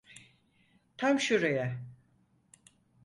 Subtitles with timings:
[0.97, 1.85] Tam şuraya.